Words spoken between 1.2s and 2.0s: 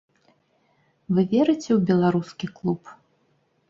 верыце ў